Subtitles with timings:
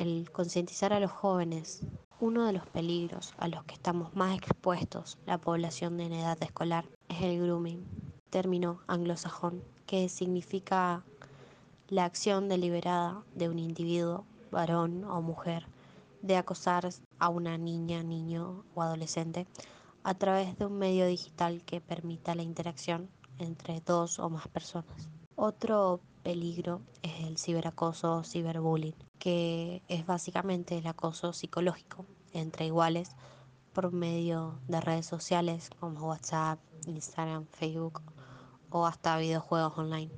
[0.00, 1.82] al concientizar a los jóvenes,
[2.20, 6.86] uno de los peligros a los que estamos más expuestos la población en edad escolar
[7.08, 7.84] es el grooming,
[8.30, 11.04] término anglosajón que significa
[11.88, 15.66] la acción deliberada de un individuo, varón o mujer,
[16.22, 16.88] de acosar
[17.18, 19.46] a una niña, niño o adolescente
[20.02, 25.10] a través de un medio digital que permita la interacción entre dos o más personas.
[25.36, 33.10] Otro peligro es el ciberacoso o ciberbullying, que es básicamente el acoso psicológico entre iguales
[33.72, 38.02] por medio de redes sociales como WhatsApp, Instagram, Facebook
[38.70, 40.10] o hasta videojuegos online.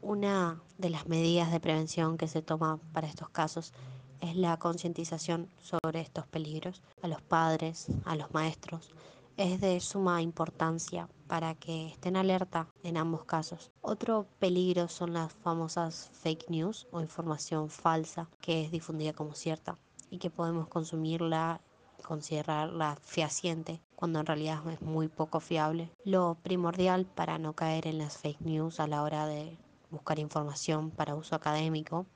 [0.00, 3.74] Una de las medidas de prevención que se toma para estos casos
[4.20, 8.90] es la concientización sobre estos peligros a los padres, a los maestros.
[9.36, 13.70] Es de suma importancia para que estén alerta en ambos casos.
[13.82, 19.76] Otro peligro son las famosas fake news o información falsa que es difundida como cierta
[20.08, 21.60] y que podemos consumirla
[22.02, 25.90] considerarla fehaciente cuando en realidad es muy poco fiable.
[26.02, 29.58] Lo primordial para no caer en las fake news a la hora de
[29.90, 32.06] buscar información para uso académico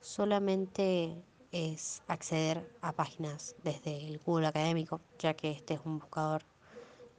[0.00, 1.24] solamente
[1.54, 6.42] es acceder a páginas desde el Google académico, ya que este es un buscador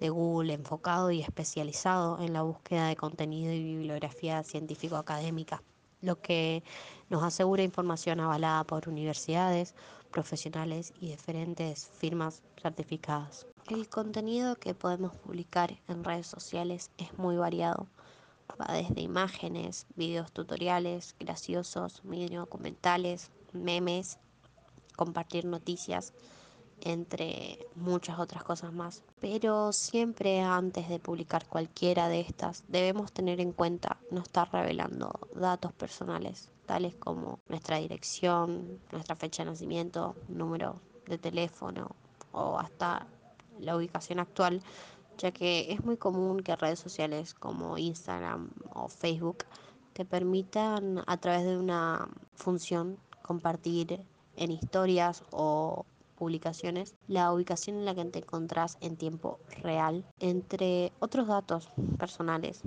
[0.02, 5.64] de Google enfocado y especializado en la búsqueda de contenido y bibliografía científico-académica,
[6.02, 6.64] lo que
[7.10, 9.74] nos asegura información avalada por universidades,
[10.12, 13.48] profesionales y diferentes firmas certificadas.
[13.70, 17.88] El contenido que podemos publicar en redes sociales es muy variado.
[18.60, 24.20] Va desde imágenes, videos tutoriales, graciosos, mini documentales, memes,
[24.96, 26.14] compartir noticias,
[26.82, 29.04] entre muchas otras cosas más.
[29.20, 35.12] Pero siempre antes de publicar cualquiera de estas debemos tener en cuenta no estar revelando
[35.36, 41.96] datos personales, tales como nuestra dirección, nuestra fecha de nacimiento, número de teléfono
[42.32, 43.08] o hasta
[43.60, 44.62] la ubicación actual,
[45.18, 49.46] ya que es muy común que redes sociales como Instagram o Facebook
[49.94, 54.04] te permitan a través de una función compartir
[54.38, 55.86] en historias o
[56.16, 60.06] publicaciones la ubicación en la que te encontrás en tiempo real.
[60.20, 62.62] Entre otros datos personales,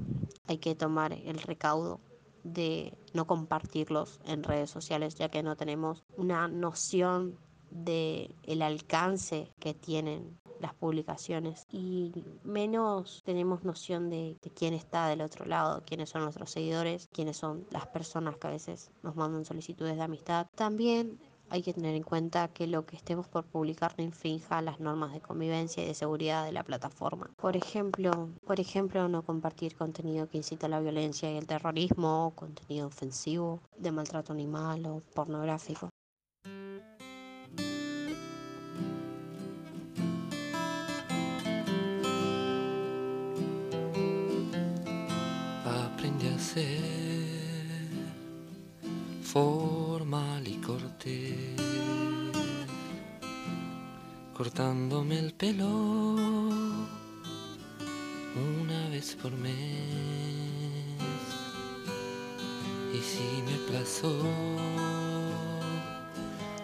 [0.47, 2.01] hay que tomar el recaudo
[2.45, 7.39] de no compartirlos en redes sociales, ya que no tenemos una noción
[7.71, 12.13] de el alcance que tienen las publicaciones y
[12.43, 17.37] menos tenemos noción de, de, quién está del otro lado, quiénes son nuestros seguidores, quiénes
[17.37, 20.49] son las personas que a veces nos mandan solicitudes de amistad.
[20.57, 21.21] También
[21.51, 25.13] hay que tener en cuenta que lo que estemos por publicar no infrinja las normas
[25.13, 27.31] de convivencia y de seguridad de la plataforma.
[27.37, 32.33] Por ejemplo, por ejemplo, no compartir contenido que incita a la violencia y el terrorismo,
[32.35, 35.89] contenido ofensivo, de maltrato animal o pornográfico.
[45.65, 47.38] Aprendí a ser
[49.33, 51.61] formal y cortés,
[54.35, 55.69] cortándome el pelo
[58.37, 59.53] una vez por mes.
[62.95, 64.15] Y si me plazó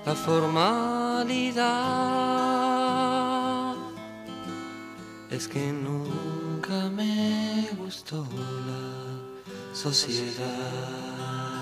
[0.07, 1.67] la formalidad,
[5.31, 8.27] es que nunca me gustó
[8.71, 11.54] la sociedad.